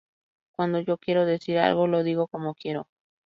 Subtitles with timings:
[0.55, 2.87] Cuando yo quiero decir algo, lo digo como quiero.